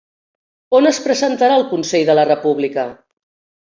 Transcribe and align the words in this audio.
On 0.77 0.87
es 0.91 1.01
presentarà 1.07 1.59
el 1.61 1.67
Consell 1.75 2.09
de 2.11 2.17
la 2.21 2.27
República? 2.33 2.87